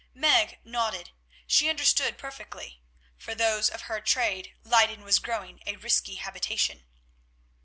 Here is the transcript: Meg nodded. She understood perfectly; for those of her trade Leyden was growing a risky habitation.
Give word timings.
Meg 0.15 0.57
nodded. 0.63 1.11
She 1.45 1.69
understood 1.69 2.17
perfectly; 2.17 2.81
for 3.17 3.35
those 3.35 3.69
of 3.69 3.81
her 3.81 4.01
trade 4.01 4.55
Leyden 4.63 5.03
was 5.03 5.19
growing 5.19 5.61
a 5.67 5.75
risky 5.75 6.15
habitation. 6.15 6.87